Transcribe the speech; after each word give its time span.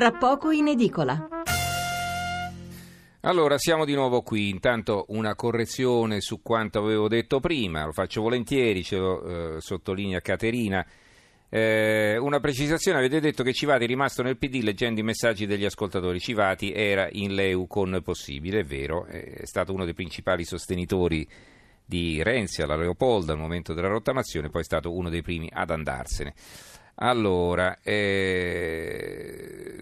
tra 0.00 0.12
poco 0.12 0.50
in 0.50 0.66
edicola. 0.66 1.28
Allora, 3.20 3.58
siamo 3.58 3.84
di 3.84 3.92
nuovo 3.92 4.22
qui. 4.22 4.48
Intanto 4.48 5.04
una 5.08 5.34
correzione 5.34 6.22
su 6.22 6.40
quanto 6.40 6.78
avevo 6.78 7.06
detto 7.06 7.38
prima, 7.38 7.84
lo 7.84 7.92
faccio 7.92 8.22
volentieri, 8.22 8.82
ce 8.82 8.96
lo 8.96 9.56
eh, 9.56 9.60
sottolinea 9.60 10.20
Caterina. 10.20 10.86
Eh, 11.50 12.16
una 12.16 12.40
precisazione, 12.40 12.96
avete 12.96 13.20
detto 13.20 13.42
che 13.42 13.52
Civati 13.52 13.84
è 13.84 13.86
rimasto 13.86 14.22
nel 14.22 14.38
PD 14.38 14.62
leggendo 14.62 15.00
i 15.00 15.02
messaggi 15.02 15.44
degli 15.44 15.66
ascoltatori. 15.66 16.18
Civati 16.18 16.72
era 16.72 17.06
in 17.12 17.34
Leu 17.34 17.66
con 17.66 18.00
Possibile, 18.02 18.60
è 18.60 18.64
vero, 18.64 19.04
è 19.04 19.44
stato 19.44 19.74
uno 19.74 19.84
dei 19.84 19.92
principali 19.92 20.46
sostenitori 20.46 21.28
di 21.84 22.22
Renzi 22.22 22.62
alla 22.62 22.76
Leopolda 22.76 23.32
al 23.32 23.38
momento 23.38 23.74
della 23.74 23.88
rottamazione, 23.88 24.48
poi 24.48 24.62
è 24.62 24.64
stato 24.64 24.94
uno 24.94 25.10
dei 25.10 25.20
primi 25.20 25.50
ad 25.52 25.68
andarsene. 25.68 26.32
Allora, 27.02 27.78
eh, 27.82 29.19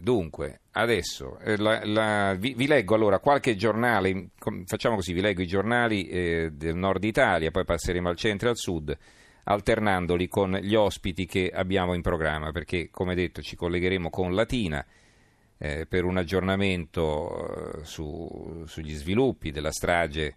dunque, 0.09 0.61
adesso 0.71 1.39
eh, 1.41 1.59
la, 1.59 1.85
la, 1.85 2.35
vi, 2.35 2.55
vi, 2.55 2.67
leggo 2.67 2.95
allora 2.95 3.19
qualche 3.19 3.57
giornale, 3.57 4.31
facciamo 4.65 4.95
così, 4.95 5.13
vi 5.13 5.21
leggo 5.21 5.43
i 5.43 5.47
giornali 5.47 6.09
eh, 6.09 6.49
del 6.51 6.77
nord 6.77 7.05
Italia, 7.05 7.51
poi 7.51 7.67
passeremo 7.67 8.09
al 8.09 8.17
centro 8.17 8.49
e 8.49 8.51
al 8.53 8.57
sud, 8.57 8.97
alternandoli 9.45 10.27
con 10.27 10.53
gli 10.63 10.75
ospiti 10.75 11.27
che 11.27 11.51
abbiamo 11.53 11.93
in 11.93 12.01
programma, 12.01 12.53
perché 12.53 12.89
come 12.91 13.15
detto 13.15 13.43
ci 13.43 13.55
collegheremo 13.55 14.09
con 14.09 14.35
Latina 14.35 14.83
eh, 15.59 15.85
per 15.85 16.05
un 16.05 16.17
aggiornamento 16.17 17.81
eh, 17.81 17.85
su, 17.85 18.65
sugli 18.67 18.95
sviluppi 18.95 19.51
della 19.51 19.73
strage 19.73 20.37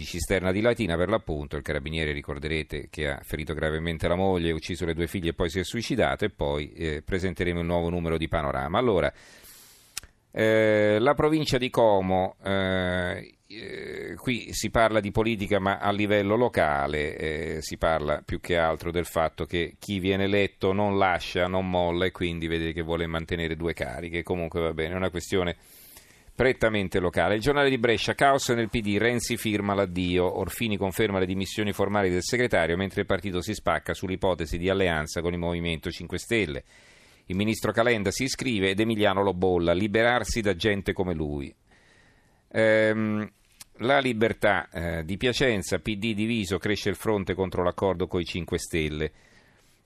di 0.00 0.06
Cisterna 0.06 0.50
di 0.50 0.62
Latina 0.62 0.96
per 0.96 1.10
l'appunto, 1.10 1.56
il 1.56 1.62
carabiniere 1.62 2.12
ricorderete 2.12 2.88
che 2.88 3.10
ha 3.10 3.20
ferito 3.22 3.52
gravemente 3.52 4.08
la 4.08 4.14
moglie, 4.14 4.50
ucciso 4.50 4.86
le 4.86 4.94
due 4.94 5.06
figlie 5.06 5.30
e 5.30 5.34
poi 5.34 5.50
si 5.50 5.58
è 5.58 5.62
suicidato 5.62 6.24
e 6.24 6.30
poi 6.30 6.72
eh, 6.72 7.02
presenteremo 7.02 7.60
un 7.60 7.66
nuovo 7.66 7.90
numero 7.90 8.16
di 8.16 8.26
Panorama. 8.26 8.78
Allora, 8.78 9.12
eh, 10.30 10.96
la 10.98 11.12
provincia 11.12 11.58
di 11.58 11.68
Como, 11.68 12.36
eh, 12.42 13.34
eh 13.46 14.14
qui 14.16 14.54
si 14.54 14.70
parla 14.70 15.00
di 15.00 15.10
politica 15.10 15.58
ma 15.58 15.76
a 15.76 15.92
livello 15.92 16.34
locale, 16.34 17.16
eh, 17.16 17.58
si 17.60 17.76
parla 17.76 18.22
più 18.24 18.40
che 18.40 18.56
altro 18.56 18.90
del 18.90 19.04
fatto 19.04 19.44
che 19.44 19.74
chi 19.78 19.98
viene 19.98 20.24
eletto 20.24 20.72
non 20.72 20.96
lascia, 20.96 21.46
non 21.46 21.68
molla 21.68 22.06
e 22.06 22.10
quindi 22.10 22.46
vede 22.46 22.72
che 22.72 22.80
vuole 22.80 23.06
mantenere 23.06 23.54
due 23.54 23.74
cariche, 23.74 24.22
comunque 24.22 24.60
va 24.60 24.72
bene, 24.72 24.94
è 24.94 24.96
una 24.96 25.10
questione 25.10 25.56
prettamente 26.40 27.00
locale. 27.00 27.34
Il 27.34 27.42
giornale 27.42 27.68
di 27.68 27.76
Brescia, 27.76 28.14
caos 28.14 28.48
nel 28.48 28.70
PD, 28.70 28.96
Renzi 28.96 29.36
firma 29.36 29.74
l'addio, 29.74 30.38
Orfini 30.38 30.78
conferma 30.78 31.18
le 31.18 31.26
dimissioni 31.26 31.74
formali 31.74 32.08
del 32.08 32.22
segretario 32.22 32.78
mentre 32.78 33.02
il 33.02 33.06
partito 33.06 33.42
si 33.42 33.52
spacca 33.52 33.92
sull'ipotesi 33.92 34.56
di 34.56 34.70
alleanza 34.70 35.20
con 35.20 35.34
il 35.34 35.38
Movimento 35.38 35.90
5 35.90 36.18
Stelle. 36.18 36.64
Il 37.26 37.36
ministro 37.36 37.72
Calenda 37.72 38.10
si 38.10 38.22
iscrive 38.22 38.70
ed 38.70 38.80
Emiliano 38.80 39.22
lo 39.22 39.34
bolla, 39.34 39.74
liberarsi 39.74 40.40
da 40.40 40.56
gente 40.56 40.94
come 40.94 41.12
lui. 41.12 41.54
Ehm, 42.52 43.30
la 43.80 43.98
libertà 43.98 44.70
eh, 44.70 45.04
di 45.04 45.18
Piacenza, 45.18 45.78
PD 45.78 46.14
diviso, 46.14 46.56
cresce 46.56 46.88
il 46.88 46.96
fronte 46.96 47.34
contro 47.34 47.62
l'accordo 47.62 48.06
con 48.06 48.18
i 48.18 48.24
5 48.24 48.58
Stelle. 48.58 49.12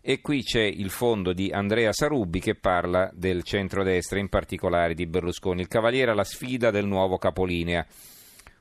E 0.07 0.21
qui 0.21 0.43
c'è 0.43 0.61
il 0.61 0.91
fondo 0.91 1.33
di 1.33 1.51
Andrea 1.51 1.91
Sarubbi 1.91 2.39
che 2.39 2.57
parla 2.57 3.11
del 3.15 3.43
centrodestra, 3.43 4.19
in 4.19 4.29
particolare 4.29 4.93
di 4.93 5.07
Berlusconi. 5.07 5.63
Il 5.63 5.67
Cavaliere 5.67 6.11
alla 6.11 6.25
sfida 6.25 6.71
del 6.71 6.85
nuovo 6.85 7.17
capolinea. 7.17 7.87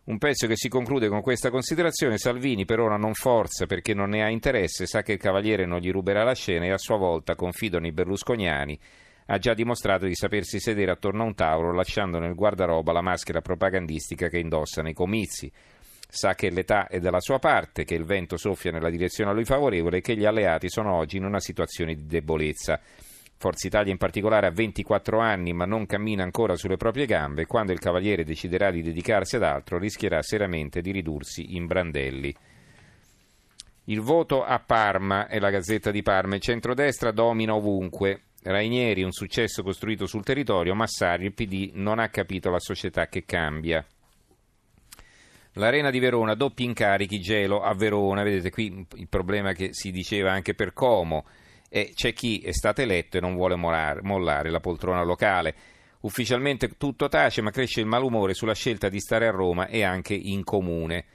Un 0.06 0.18
pezzo 0.20 0.48
che 0.48 0.56
si 0.56 0.70
conclude 0.70 1.10
con 1.10 1.20
questa 1.20 1.50
considerazione: 1.50 2.18
Salvini 2.18 2.64
per 2.64 2.80
ora 2.80 2.96
non 2.96 3.14
forza 3.14 3.66
perché 3.66 3.94
non 3.94 4.12
ne 4.12 4.24
ha 4.24 4.30
interesse, 4.30 4.86
sa 4.86 5.02
che 5.02 5.12
il 5.12 5.20
Cavaliere 5.20 5.66
non 5.66 5.80
gli 5.80 5.92
ruberà 5.92 6.24
la 6.24 6.34
scena 6.34 6.64
e 6.64 6.72
a 6.72 6.78
sua 6.78 6.96
volta 6.96 7.36
confido 7.36 7.78
nei 7.78 7.92
berlusconiani. 7.92 8.80
Ha 9.26 9.38
già 9.38 9.54
dimostrato 9.54 10.06
di 10.06 10.16
sapersi 10.16 10.62
sedere 10.62 10.92
attorno 10.92 11.24
a 11.24 11.26
un 11.26 11.36
tavolo 11.36 11.74
lasciando 11.74 12.20
nel 12.20 12.36
guardaroba 12.36 12.94
la 12.94 13.02
maschera 13.02 13.42
propagandistica 13.42 14.30
che 14.30 14.40
indossa 14.40 14.82
nei 14.82 14.94
comizi 14.94 15.52
sa 16.14 16.36
che 16.36 16.52
l'età 16.52 16.88
è 16.88 17.00
dalla 17.00 17.20
sua 17.20 17.40
parte, 17.40 17.86
che 17.86 17.96
il 17.96 18.06
vento 18.06 18.38
soffia 18.38 18.72
nella 18.72 18.92
direzione 18.92 19.32
a 19.32 19.34
lui 19.34 19.46
favorevole 19.46 19.98
e 19.98 20.02
che 20.02 20.16
gli 20.16 20.26
alleati 20.26 20.70
sono 20.70 20.94
oggi 20.94 21.18
in 21.18 21.26
una 21.26 21.40
situazione 21.40 21.96
di 21.96 22.06
debolezza. 22.06 22.80
Forza 23.36 23.66
Italia 23.66 23.92
in 23.92 23.98
particolare 23.98 24.46
ha 24.46 24.52
24 24.52 25.20
anni 25.20 25.54
ma 25.54 25.66
non 25.66 25.88
cammina 25.88 26.22
ancora 26.22 26.56
sulle 26.56 26.78
proprie 26.78 27.08
gambe 27.08 27.48
quando 27.48 27.72
il 27.72 27.80
Cavaliere 27.80 28.24
deciderà 28.24 28.70
di 28.70 28.84
dedicarsi 28.84 29.38
ad 29.38 29.44
altro 29.44 29.80
rischierà 29.80 30.22
seriamente 30.22 30.82
di 30.82 30.92
ridursi 30.92 31.56
in 31.56 31.66
brandelli. 31.66 32.34
Il 33.86 34.00
voto 34.00 34.44
a 34.44 34.60
Parma 34.60 35.28
è 35.28 35.40
la 35.40 35.50
Gazzetta 35.50 35.90
di 35.90 36.04
Parma. 36.04 36.36
Il 36.36 36.42
centrodestra 36.42 37.12
domina 37.12 37.56
ovunque. 37.56 38.26
Rainieri, 38.44 39.02
un 39.02 39.12
successo 39.12 39.64
costruito 39.64 40.06
sul 40.06 40.24
territorio. 40.24 40.76
Massari, 40.76 41.26
il 41.26 41.34
PD, 41.34 41.72
non 41.74 41.98
ha 41.98 42.08
capito 42.10 42.50
la 42.50 42.60
società 42.60 43.08
che 43.08 43.26
cambia. 43.26 43.84
L'Arena 45.54 45.92
di 45.92 46.00
Verona, 46.00 46.34
doppi 46.34 46.64
incarichi, 46.64 47.20
gelo 47.20 47.62
a 47.62 47.74
Verona, 47.76 48.24
vedete 48.24 48.50
qui 48.50 48.86
il 48.96 49.08
problema 49.08 49.54
che 49.54 49.70
si 49.72 49.92
diceva 49.92 50.32
anche 50.32 50.56
per 50.56 50.74
Como, 50.74 51.26
e 51.70 51.92
c'è 51.94 52.14
chi 52.14 52.40
è 52.40 52.52
stato 52.52 52.82
eletto 52.82 53.18
e 53.18 53.20
non 53.20 53.36
vuole 53.36 53.56
mollare, 53.56 54.02
mollare 54.02 54.50
la 54.50 54.60
poltrona 54.60 55.04
locale. 55.04 55.56
Ufficialmente 56.02 56.70
tutto 56.78 57.08
tace, 57.08 57.42
ma 57.42 57.52
cresce 57.52 57.80
il 57.80 57.86
malumore 57.86 58.34
sulla 58.34 58.54
scelta 58.54 58.90
di 58.90 59.00
stare 59.00 59.28
a 59.28 59.32
Roma 59.32 59.68
e 59.68 59.84
anche 59.84 60.14
in 60.14 60.44
comune. 60.44 61.06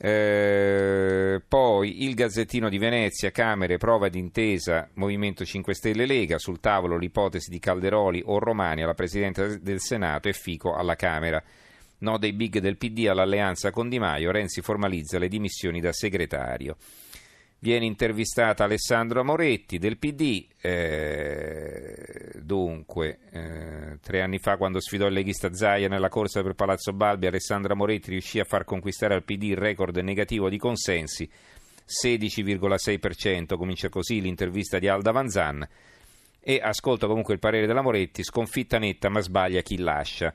Eh, 0.00 1.42
poi 1.46 2.04
il 2.04 2.14
Gazzettino 2.14 2.68
di 2.68 2.78
Venezia, 2.78 3.32
Camere, 3.32 3.78
prova 3.78 4.08
d'intesa, 4.08 4.88
Movimento 4.94 5.44
5 5.44 5.74
Stelle 5.74 6.06
Lega, 6.06 6.38
sul 6.38 6.60
tavolo 6.60 6.96
l'ipotesi 6.96 7.50
di 7.50 7.58
Calderoli 7.58 8.22
o 8.24 8.38
Romani 8.38 8.82
alla 8.82 8.94
Presidenza 8.94 9.58
del 9.58 9.80
Senato 9.80 10.28
e 10.28 10.32
Fico 10.32 10.74
alla 10.74 10.94
Camera. 10.94 11.42
No 12.00 12.18
dei 12.18 12.32
big 12.32 12.58
del 12.58 12.76
PD 12.76 13.06
all'alleanza 13.08 13.70
con 13.70 13.88
Di 13.88 13.98
Maio, 13.98 14.30
Renzi 14.30 14.60
formalizza 14.60 15.18
le 15.18 15.28
dimissioni 15.28 15.80
da 15.80 15.92
segretario. 15.92 16.76
Viene 17.60 17.86
intervistata 17.86 18.62
Alessandro 18.62 19.24
Moretti 19.24 19.78
del 19.78 19.98
PD, 19.98 20.46
eh, 20.60 22.32
dunque, 22.40 23.18
eh, 23.32 23.98
tre 24.00 24.22
anni 24.22 24.38
fa 24.38 24.56
quando 24.56 24.78
sfidò 24.78 25.08
il 25.08 25.12
leghista 25.12 25.52
Zaia 25.52 25.88
nella 25.88 26.08
corsa 26.08 26.40
per 26.42 26.54
Palazzo 26.54 26.92
Balbi, 26.92 27.26
Alessandra 27.26 27.74
Moretti 27.74 28.10
riuscì 28.10 28.38
a 28.38 28.44
far 28.44 28.62
conquistare 28.62 29.14
al 29.14 29.24
PD 29.24 29.42
il 29.42 29.56
record 29.56 29.96
negativo 29.96 30.48
di 30.48 30.56
consensi, 30.56 31.28
16,6%, 31.84 33.56
comincia 33.56 33.88
così 33.88 34.20
l'intervista 34.20 34.78
di 34.78 34.86
Alda 34.86 35.10
Vanzan, 35.10 35.68
e 36.40 36.60
ascolta 36.62 37.08
comunque 37.08 37.34
il 37.34 37.40
parere 37.40 37.66
della 37.66 37.82
Moretti, 37.82 38.22
sconfitta 38.22 38.78
netta 38.78 39.08
ma 39.08 39.18
sbaglia 39.18 39.62
chi 39.62 39.78
lascia. 39.78 40.32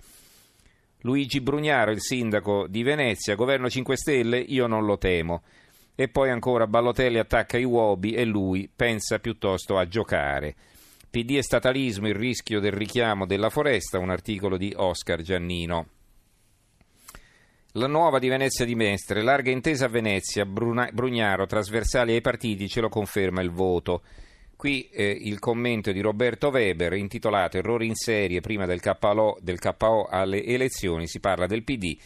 Luigi 1.06 1.42
Brugnaro, 1.42 1.92
il 1.92 2.02
sindaco 2.02 2.66
di 2.68 2.82
Venezia, 2.82 3.36
governo 3.36 3.70
5 3.70 3.98
Stelle, 3.98 4.40
io 4.40 4.68
non 4.68 4.86
lo 4.86 4.98
temo. 4.98 5.44
E 5.96 6.08
poi 6.08 6.30
ancora 6.30 6.66
Ballotelli 6.66 7.20
attacca 7.20 7.58
i 7.58 7.66
Wobi 7.66 8.14
e 8.14 8.24
lui 8.24 8.70
pensa 8.74 9.20
piuttosto 9.20 9.78
a 9.78 9.86
giocare. 9.86 10.56
PD 11.10 11.32
e 11.32 11.44
statalismo, 11.44 12.08
il 12.08 12.16
rischio 12.16 12.62
del 12.62 12.72
richiamo 12.72 13.26
della 13.26 13.50
foresta, 13.50 14.00
un 14.00 14.12
articolo 14.12 14.56
di 14.56 14.74
Oscar 14.78 15.22
Giannino. 15.22 15.88
La 17.74 17.88
nuova 17.88 18.18
di 18.18 18.30
Venezia 18.30 18.64
di 18.64 18.76
Mestre, 18.76 19.24
larga 19.24 19.52
intesa 19.52 19.86
a 19.86 19.90
Venezia, 19.90 20.46
Bruna, 20.46 20.90
Brugnaro, 20.94 21.46
trasversali 21.46 22.14
ai 22.14 22.22
partiti, 22.22 22.70
ce 22.70 22.80
lo 22.80 22.88
conferma 22.88 23.42
il 23.42 23.52
voto. 23.52 24.04
Qui 24.64 24.88
eh, 24.94 25.10
il 25.10 25.40
commento 25.40 25.92
di 25.92 26.00
Roberto 26.00 26.48
Weber 26.48 26.94
intitolato 26.94 27.58
Errori 27.58 27.86
in 27.86 27.96
serie 27.96 28.40
prima 28.40 28.66
del 28.66 28.80
KO, 28.80 29.38
del 29.42 29.60
KO 29.60 30.06
alle 30.10 30.42
elezioni, 30.46 31.06
si 31.06 31.20
parla 31.20 31.48
del 31.48 31.66
PD 31.66 31.98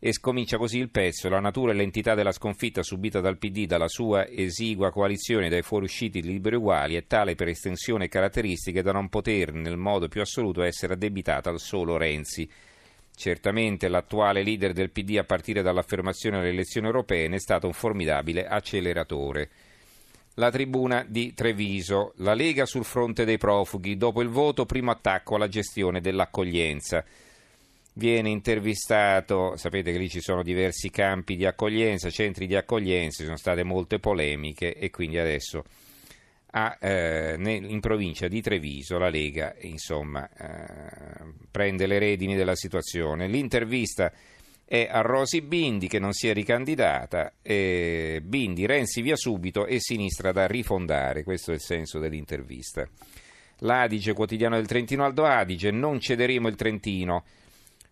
e 0.00 0.12
scomincia 0.12 0.56
così 0.56 0.78
il 0.78 0.90
pezzo. 0.90 1.28
La 1.28 1.38
natura 1.38 1.70
e 1.70 1.76
l'entità 1.76 2.16
della 2.16 2.32
sconfitta 2.32 2.82
subita 2.82 3.20
dal 3.20 3.38
PD 3.38 3.66
dalla 3.66 3.86
sua 3.86 4.26
esigua 4.26 4.90
coalizione 4.90 5.48
dai 5.48 5.62
fuoriusciti 5.62 6.22
liberi 6.22 6.56
uguali 6.56 6.96
è 6.96 7.06
tale 7.06 7.36
per 7.36 7.46
estensione 7.46 8.06
e 8.06 8.08
caratteristiche 8.08 8.82
da 8.82 8.90
non 8.90 9.08
poter 9.08 9.52
nel 9.52 9.76
modo 9.76 10.08
più 10.08 10.22
assoluto 10.22 10.64
essere 10.64 10.94
addebitata 10.94 11.50
al 11.50 11.60
solo 11.60 11.96
Renzi. 11.96 12.50
Certamente 13.14 13.86
l'attuale 13.86 14.42
leader 14.42 14.72
del 14.72 14.90
PD 14.90 15.18
a 15.18 15.24
partire 15.24 15.62
dall'affermazione 15.62 16.38
alle 16.38 16.48
elezioni 16.48 16.88
europee 16.88 17.28
ne 17.28 17.36
è 17.36 17.38
stato 17.38 17.68
un 17.68 17.72
formidabile 17.72 18.48
acceleratore 18.48 19.50
la 20.34 20.50
tribuna 20.50 21.04
di 21.06 21.34
Treviso. 21.34 22.12
La 22.16 22.34
Lega 22.34 22.66
sul 22.66 22.84
fronte 22.84 23.24
dei 23.24 23.38
profughi. 23.38 23.96
Dopo 23.96 24.22
il 24.22 24.28
voto, 24.28 24.64
primo 24.64 24.90
attacco 24.90 25.34
alla 25.34 25.48
gestione 25.48 26.00
dell'accoglienza. 26.00 27.04
Viene 27.94 28.30
intervistato, 28.30 29.56
sapete 29.56 29.92
che 29.92 29.98
lì 29.98 30.08
ci 30.08 30.20
sono 30.22 30.42
diversi 30.42 30.88
campi 30.88 31.36
di 31.36 31.44
accoglienza, 31.44 32.08
centri 32.08 32.46
di 32.46 32.54
accoglienza, 32.54 33.18
ci 33.18 33.24
sono 33.24 33.36
state 33.36 33.64
molte 33.64 33.98
polemiche 33.98 34.74
e 34.74 34.88
quindi 34.88 35.18
adesso 35.18 35.62
a, 36.52 36.76
eh, 36.80 37.36
in 37.38 37.80
provincia 37.80 38.28
di 38.28 38.40
Treviso 38.40 38.98
la 38.98 39.08
Lega 39.08 39.54
insomma, 39.60 40.28
eh, 40.28 41.32
prende 41.50 41.86
le 41.86 41.98
redini 41.98 42.34
della 42.34 42.54
situazione. 42.54 43.26
L'intervista 43.26 44.12
è 44.72 44.88
a 44.90 45.02
Rosi 45.02 45.42
Bindi 45.42 45.86
che 45.86 45.98
non 45.98 46.14
si 46.14 46.28
è 46.28 46.32
ricandidata, 46.32 47.30
Bindi, 47.42 48.64
Renzi 48.64 49.02
via 49.02 49.16
subito 49.16 49.66
e 49.66 49.78
sinistra 49.78 50.32
da 50.32 50.46
rifondare, 50.46 51.24
questo 51.24 51.50
è 51.50 51.54
il 51.56 51.60
senso 51.60 51.98
dell'intervista. 51.98 52.88
l'Adige, 53.58 54.14
quotidiano 54.14 54.56
del 54.56 54.66
Trentino 54.66 55.04
Aldo 55.04 55.26
Adige, 55.26 55.70
non 55.70 56.00
cederemo 56.00 56.48
il 56.48 56.54
Trentino. 56.54 57.22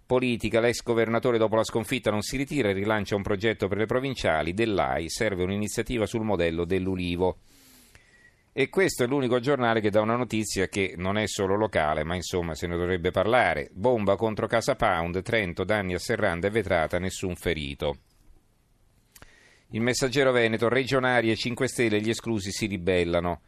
Politica, 0.06 0.60
l'ex 0.60 0.82
governatore 0.82 1.36
dopo 1.36 1.54
la 1.54 1.64
sconfitta 1.64 2.10
non 2.10 2.22
si 2.22 2.38
ritira 2.38 2.70
e 2.70 2.72
rilancia 2.72 3.14
un 3.14 3.22
progetto 3.22 3.68
per 3.68 3.76
le 3.76 3.84
provinciali, 3.84 4.54
dell'AI 4.54 5.10
serve 5.10 5.42
un'iniziativa 5.42 6.06
sul 6.06 6.22
modello 6.22 6.64
dell'Ulivo. 6.64 7.40
E 8.52 8.68
questo 8.68 9.04
è 9.04 9.06
l'unico 9.06 9.38
giornale 9.38 9.80
che 9.80 9.90
dà 9.90 10.00
una 10.00 10.16
notizia 10.16 10.66
che 10.66 10.94
non 10.96 11.16
è 11.16 11.26
solo 11.28 11.54
locale, 11.54 12.02
ma 12.02 12.16
insomma 12.16 12.54
se 12.54 12.66
ne 12.66 12.76
dovrebbe 12.76 13.12
parlare. 13.12 13.70
Bomba 13.72 14.16
contro 14.16 14.48
Casa 14.48 14.74
Pound, 14.74 15.22
Trento, 15.22 15.62
danni 15.62 15.94
a 15.94 15.98
Serranda 15.98 16.48
e 16.48 16.50
vetrata, 16.50 16.98
nessun 16.98 17.36
ferito. 17.36 17.98
Il 19.70 19.80
messaggero 19.82 20.32
Veneto, 20.32 20.68
regionali 20.68 21.30
e 21.30 21.36
5 21.36 21.68
Stelle, 21.68 22.00
gli 22.00 22.10
esclusi 22.10 22.50
si 22.50 22.66
ribellano. 22.66 23.42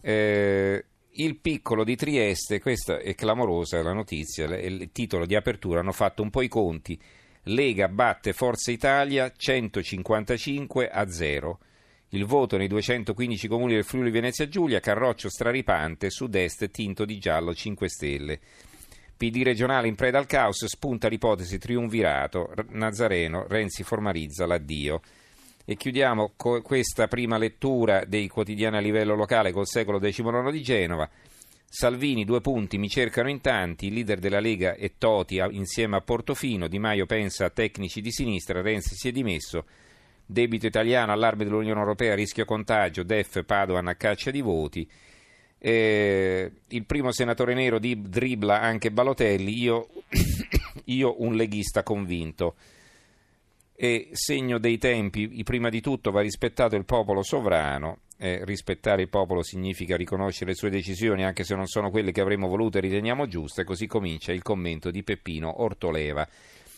Eh, 0.00 0.84
il 1.14 1.36
piccolo 1.38 1.82
di 1.82 1.96
Trieste, 1.96 2.60
questa 2.60 2.98
è 2.98 3.16
clamorosa 3.16 3.82
la 3.82 3.92
notizia, 3.92 4.44
il 4.56 4.90
titolo 4.92 5.26
di 5.26 5.34
apertura, 5.34 5.80
hanno 5.80 5.92
fatto 5.92 6.22
un 6.22 6.30
po' 6.30 6.42
i 6.42 6.48
conti. 6.48 6.98
Lega 7.46 7.88
batte 7.88 8.32
Forza 8.32 8.70
Italia 8.70 9.32
155 9.36 10.88
a 10.88 11.10
0. 11.10 11.58
Il 12.14 12.26
voto 12.26 12.58
nei 12.58 12.68
215 12.68 13.48
comuni 13.48 13.72
del 13.72 13.84
Friuli 13.84 14.10
Venezia 14.10 14.46
Giulia, 14.46 14.80
Carroccio 14.80 15.30
straripante, 15.30 16.10
sud-est 16.10 16.70
tinto 16.70 17.06
di 17.06 17.18
giallo 17.18 17.54
5 17.54 17.88
Stelle. 17.88 18.38
PD 19.16 19.40
regionale 19.42 19.88
in 19.88 19.94
preda 19.94 20.18
al 20.18 20.26
caos, 20.26 20.66
spunta 20.66 21.08
l'ipotesi 21.08 21.56
triunvirato, 21.56 22.52
Nazareno, 22.72 23.46
Renzi 23.48 23.82
formalizza 23.82 24.44
l'addio. 24.44 25.00
E 25.64 25.74
chiudiamo 25.74 26.32
co- 26.36 26.60
questa 26.60 27.08
prima 27.08 27.38
lettura 27.38 28.04
dei 28.04 28.28
quotidiani 28.28 28.76
a 28.76 28.80
livello 28.80 29.14
locale 29.14 29.50
col 29.50 29.66
secolo 29.66 29.98
XIX 29.98 30.50
di 30.50 30.60
Genova. 30.60 31.08
Salvini, 31.66 32.26
due 32.26 32.42
punti, 32.42 32.76
mi 32.76 32.90
cercano 32.90 33.30
in 33.30 33.40
tanti, 33.40 33.86
il 33.86 33.94
leader 33.94 34.18
della 34.18 34.40
Lega 34.40 34.74
è 34.74 34.92
Toti 34.98 35.42
insieme 35.52 35.96
a 35.96 36.02
Portofino, 36.02 36.68
Di 36.68 36.78
Maio 36.78 37.06
pensa 37.06 37.46
a 37.46 37.50
tecnici 37.50 38.02
di 38.02 38.12
sinistra, 38.12 38.60
Renzi 38.60 38.96
si 38.96 39.08
è 39.08 39.12
dimesso, 39.12 39.64
debito 40.32 40.66
italiano, 40.66 41.12
allarme 41.12 41.44
dell'Unione 41.44 41.78
Europea, 41.78 42.14
rischio 42.14 42.44
contagio, 42.44 43.02
DEF, 43.02 43.44
Padoan 43.44 43.88
a 43.88 43.94
caccia 43.94 44.30
di 44.30 44.40
voti. 44.40 44.88
Eh, 45.58 46.50
il 46.68 46.84
primo 46.84 47.12
senatore 47.12 47.54
nero 47.54 47.78
di 47.78 48.00
dribbla 48.00 48.60
anche 48.60 48.90
Balotelli, 48.90 49.60
io, 49.60 49.88
io 50.86 51.22
un 51.22 51.34
leghista 51.34 51.82
convinto 51.84 52.56
e 53.82 54.10
segno 54.12 54.58
dei 54.58 54.78
tempi, 54.78 55.42
prima 55.42 55.68
di 55.68 55.80
tutto 55.80 56.12
va 56.12 56.20
rispettato 56.20 56.76
il 56.76 56.84
popolo 56.84 57.24
sovrano, 57.24 58.02
eh, 58.16 58.44
rispettare 58.44 59.02
il 59.02 59.08
popolo 59.08 59.42
significa 59.42 59.96
riconoscere 59.96 60.50
le 60.50 60.56
sue 60.56 60.70
decisioni 60.70 61.24
anche 61.24 61.42
se 61.42 61.56
non 61.56 61.66
sono 61.66 61.90
quelle 61.90 62.12
che 62.12 62.20
avremmo 62.20 62.46
voluto 62.46 62.78
e 62.78 62.82
riteniamo 62.82 63.26
giuste, 63.26 63.64
così 63.64 63.88
comincia 63.88 64.30
il 64.30 64.42
commento 64.42 64.92
di 64.92 65.02
Peppino 65.02 65.62
Ortoleva. 65.62 66.24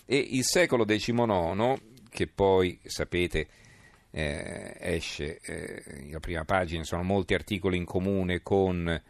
E 0.07 0.17
il 0.17 0.45
secolo 0.45 0.87
XIX, 0.87 1.75
che 2.15 2.29
poi 2.29 2.79
sapete 2.85 3.49
eh, 4.13 4.77
esce, 4.79 5.41
eh, 5.43 5.83
la 6.13 6.21
prima 6.21 6.45
pagina, 6.45 6.85
sono 6.85 7.03
molti 7.03 7.35
articoli 7.35 7.77
in 7.77 7.85
comune 7.85 8.41
con 8.41 9.03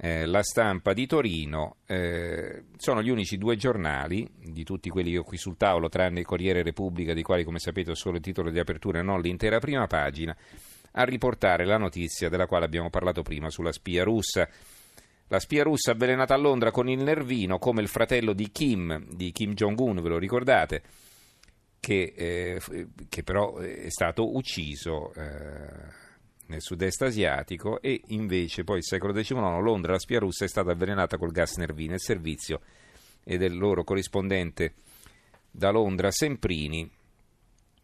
eh, 0.00 0.26
la 0.26 0.42
stampa 0.44 0.92
di 0.92 1.08
Torino, 1.08 1.78
eh, 1.86 2.66
sono 2.76 3.02
gli 3.02 3.10
unici 3.10 3.38
due 3.38 3.56
giornali 3.56 4.30
di 4.36 4.62
tutti 4.62 4.88
quelli 4.88 5.10
che 5.10 5.18
ho 5.18 5.24
qui 5.24 5.36
sul 5.36 5.56
tavolo, 5.56 5.88
tranne 5.88 6.22
Corriere 6.22 6.62
Repubblica, 6.62 7.12
di 7.12 7.22
quali 7.22 7.42
come 7.42 7.58
sapete 7.58 7.90
ho 7.90 7.96
solo 7.96 8.18
il 8.18 8.22
titolo 8.22 8.50
di 8.50 8.60
apertura 8.60 9.00
e 9.00 9.02
non 9.02 9.20
l'intera 9.20 9.58
prima 9.58 9.88
pagina, 9.88 10.36
a 10.92 11.02
riportare 11.02 11.64
la 11.64 11.76
notizia 11.76 12.28
della 12.28 12.46
quale 12.46 12.66
abbiamo 12.66 12.88
parlato 12.88 13.22
prima 13.22 13.50
sulla 13.50 13.72
spia 13.72 14.04
russa. 14.04 14.48
La 15.26 15.40
spia 15.40 15.64
russa 15.64 15.90
avvelenata 15.90 16.34
a 16.34 16.38
Londra 16.38 16.70
con 16.70 16.88
il 16.88 17.02
nervino 17.02 17.58
come 17.58 17.82
il 17.82 17.88
fratello 17.88 18.32
di 18.32 18.52
Kim, 18.52 19.04
di 19.10 19.32
Kim 19.32 19.54
Jong-un, 19.54 20.00
ve 20.00 20.08
lo 20.08 20.18
ricordate? 20.18 20.82
Che, 21.88 22.12
eh, 22.14 22.60
che 23.08 23.22
però 23.22 23.56
è 23.56 23.88
stato 23.88 24.36
ucciso 24.36 25.10
eh, 25.14 25.22
nel 26.48 26.60
sud-est 26.60 27.00
asiatico 27.00 27.80
e 27.80 28.02
invece 28.08 28.62
poi 28.62 28.76
il 28.76 28.84
secolo 28.84 29.14
XIX 29.14 29.38
Londra, 29.62 29.92
la 29.92 29.98
spia 29.98 30.18
russa 30.18 30.44
è 30.44 30.48
stata 30.48 30.70
avvelenata 30.70 31.16
col 31.16 31.32
gas 31.32 31.56
nervino. 31.56 31.94
Il 31.94 32.02
servizio 32.02 32.60
e 33.24 33.38
del 33.38 33.56
loro 33.56 33.84
corrispondente 33.84 34.74
da 35.50 35.70
Londra, 35.70 36.10
Semprini, 36.10 36.90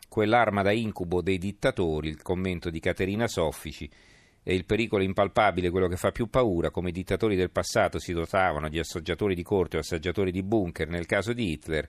quell'arma 0.07 0.61
da 0.61 0.73
incubo 0.73 1.23
dei 1.23 1.39
dittatori, 1.39 2.09
il 2.09 2.21
commento 2.21 2.69
di 2.69 2.81
Caterina 2.81 3.27
Soffici, 3.27 3.89
e 4.43 4.55
il 4.55 4.67
pericolo 4.67 5.03
impalpabile, 5.03 5.71
quello 5.71 5.89
che 5.89 5.97
fa 5.97 6.11
più 6.11 6.29
paura, 6.29 6.69
come 6.69 6.91
i 6.91 6.93
dittatori 6.93 7.37
del 7.37 7.51
passato 7.51 7.99
si 7.99 8.13
dotavano 8.13 8.69
di 8.69 8.79
assaggiatori 8.79 9.35
di 9.35 9.43
corte 9.43 9.79
o 9.79 9.81
assaggiatori 9.81 10.31
di 10.31 10.43
bunker 10.43 10.89
nel 10.89 11.07
caso 11.07 11.33
di 11.33 11.53
Hitler, 11.53 11.89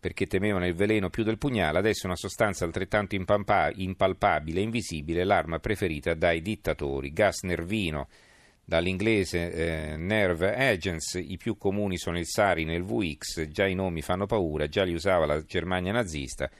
perché 0.00 0.26
temevano 0.26 0.66
il 0.66 0.74
veleno 0.74 1.10
più 1.10 1.24
del 1.24 1.38
pugnale, 1.38 1.78
adesso 1.78 2.06
una 2.06 2.16
sostanza 2.16 2.64
altrettanto 2.64 3.16
impalpabile 3.16 4.60
e 4.60 4.62
invisibile, 4.62 5.24
l'arma 5.24 5.58
preferita 5.58 6.14
dai 6.14 6.40
dittatori, 6.40 7.12
gas 7.12 7.42
nervino, 7.42 8.08
dall'inglese 8.64 9.50
eh, 9.50 9.96
Nerve 9.96 10.54
Agents, 10.54 11.14
i 11.14 11.36
più 11.38 11.56
comuni 11.56 11.96
sono 11.96 12.18
il 12.18 12.26
Sarin 12.26 12.70
e 12.70 12.74
il 12.74 12.84
VX, 12.84 13.48
già 13.48 13.66
i 13.66 13.74
nomi 13.74 14.02
fanno 14.02 14.26
paura, 14.26 14.68
già 14.68 14.84
li 14.84 14.92
usava 14.92 15.26
la 15.26 15.42
Germania 15.42 15.90
nazista, 15.90 16.50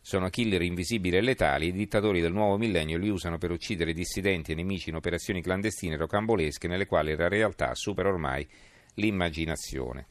sono 0.00 0.28
killer 0.30 0.62
invisibili 0.62 1.16
e 1.16 1.20
letali, 1.20 1.66
i 1.66 1.72
dittatori 1.72 2.20
del 2.20 2.32
nuovo 2.32 2.56
millennio 2.56 2.96
li 2.96 3.08
usano 3.08 3.36
per 3.36 3.50
uccidere 3.50 3.92
dissidenti 3.92 4.52
e 4.52 4.54
nemici 4.54 4.90
in 4.90 4.94
operazioni 4.94 5.42
clandestine 5.42 5.96
rocambolesche 5.96 6.68
nelle 6.68 6.86
quali 6.86 7.16
la 7.16 7.26
realtà 7.26 7.74
supera 7.74 8.08
ormai 8.08 8.46
l'immaginazione. 8.94 10.06